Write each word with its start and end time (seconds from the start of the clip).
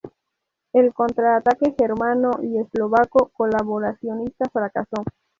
El 0.73 0.95
contraataque 0.95 1.75
germano 1.77 2.31
y 2.41 2.57
eslovaco 2.57 3.29
colaboracionista 3.35 4.45
fracasó. 4.51 5.03